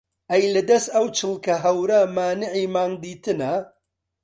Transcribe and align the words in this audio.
ئەی 0.31 0.45
لە 0.53 0.61
دەس 0.69 0.85
ئەو 0.95 1.05
چڵکە 1.17 1.55
هەورە 1.65 1.99
مانیعی 2.15 2.67
مانگ 2.75 2.95
دیتنە 3.03 3.53